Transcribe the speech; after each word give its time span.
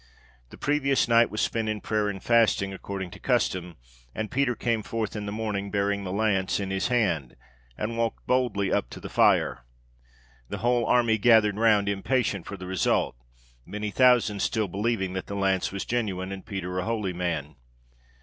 The 0.49 0.57
previous 0.57 1.07
night 1.07 1.29
was 1.29 1.41
spent 1.41 1.69
in 1.69 1.79
prayer 1.79 2.09
and 2.09 2.23
fasting, 2.23 2.73
according 2.73 3.11
to 3.11 3.19
custom, 3.19 3.75
and 4.15 4.31
Peter 4.31 4.55
came 4.55 4.81
forth 4.81 5.15
in 5.15 5.27
the 5.27 5.31
morning 5.31 5.69
bearing 5.69 6.05
the 6.05 6.11
lance 6.11 6.59
in 6.59 6.71
his 6.71 6.87
hand, 6.87 7.35
and 7.77 7.99
walked 7.99 8.25
boldly 8.25 8.73
up 8.73 8.89
to 8.89 8.99
the 8.99 9.09
fire. 9.09 9.63
The 10.49 10.57
whole 10.57 10.87
army 10.87 11.19
gathered 11.19 11.57
round, 11.59 11.87
impatient 11.87 12.47
for 12.47 12.57
the 12.57 12.65
result, 12.65 13.15
many 13.63 13.91
thousands 13.91 14.41
still 14.41 14.67
believing 14.67 15.13
that 15.13 15.27
the 15.27 15.35
lance 15.35 15.71
was 15.71 15.85
genuine, 15.85 16.31
and 16.31 16.43
Peter 16.43 16.79
a 16.79 16.85
holy 16.85 17.13
man. 17.13 17.55